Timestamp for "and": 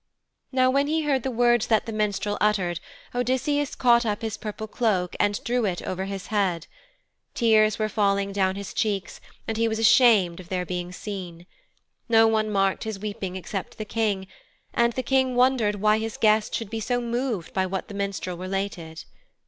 5.19-5.39, 9.47-9.57, 14.73-14.91